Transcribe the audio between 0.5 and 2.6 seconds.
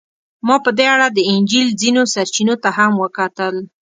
په دې اړه د انجیل ځینو سرچینو